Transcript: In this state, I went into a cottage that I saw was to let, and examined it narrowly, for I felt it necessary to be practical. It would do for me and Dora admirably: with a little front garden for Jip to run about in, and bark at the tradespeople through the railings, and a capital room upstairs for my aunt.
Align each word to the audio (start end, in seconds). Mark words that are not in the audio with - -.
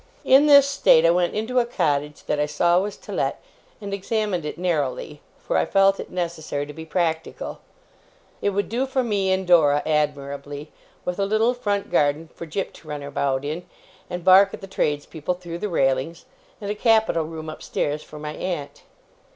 In 0.25 0.47
this 0.47 0.67
state, 0.67 1.05
I 1.05 1.11
went 1.11 1.35
into 1.35 1.59
a 1.59 1.65
cottage 1.67 2.23
that 2.25 2.39
I 2.39 2.47
saw 2.47 2.79
was 2.81 2.97
to 2.97 3.11
let, 3.11 3.39
and 3.79 3.93
examined 3.93 4.45
it 4.45 4.57
narrowly, 4.57 5.21
for 5.37 5.57
I 5.57 5.65
felt 5.67 5.99
it 5.99 6.09
necessary 6.09 6.65
to 6.65 6.73
be 6.73 6.85
practical. 6.85 7.59
It 8.41 8.49
would 8.49 8.67
do 8.67 8.87
for 8.87 9.03
me 9.03 9.31
and 9.31 9.45
Dora 9.45 9.83
admirably: 9.85 10.71
with 11.05 11.19
a 11.19 11.25
little 11.27 11.53
front 11.53 11.91
garden 11.91 12.29
for 12.33 12.47
Jip 12.47 12.73
to 12.73 12.87
run 12.87 13.03
about 13.03 13.45
in, 13.45 13.63
and 14.09 14.23
bark 14.25 14.55
at 14.55 14.61
the 14.61 14.65
tradespeople 14.65 15.35
through 15.35 15.59
the 15.59 15.69
railings, 15.69 16.25
and 16.59 16.71
a 16.71 16.73
capital 16.73 17.25
room 17.25 17.47
upstairs 17.47 18.01
for 18.01 18.17
my 18.17 18.33
aunt. 18.33 18.81